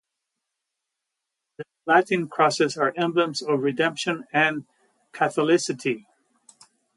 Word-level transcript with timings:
The 1.57 1.63
Latin 1.85 2.27
crosses 2.27 2.75
are 2.75 2.91
emblems 2.97 3.43
of 3.43 3.59
Redemption 3.61 4.25
and 4.33 4.65
Catholicity. 5.13 6.07